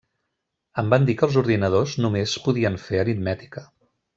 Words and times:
Em 0.81 0.87
van 0.93 1.05
dir 1.09 1.15
que 1.19 1.27
els 1.27 1.37
ordinadors 1.43 1.93
només 2.07 2.35
podien 2.49 2.79
fer 2.87 3.03
aritmètica. 3.03 3.69